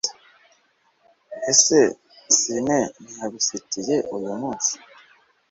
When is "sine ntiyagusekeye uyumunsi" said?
2.37-4.73